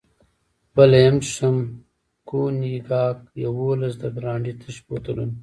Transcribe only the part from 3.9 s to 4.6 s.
د برانډي